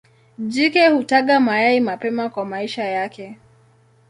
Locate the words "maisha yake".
2.45-3.39